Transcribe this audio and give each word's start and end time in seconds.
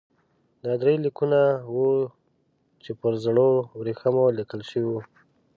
دا 0.63 0.73
درې 0.81 0.95
لیکونه 1.05 1.39
وو 1.73 1.89
چې 2.83 2.91
پر 2.99 3.13
ژړو 3.23 3.51
ورېښمو 3.79 4.25
لیکل 4.37 4.61
شوي 4.69 4.87
وو. 4.91 5.01